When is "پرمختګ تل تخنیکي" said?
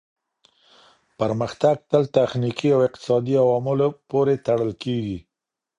1.19-2.67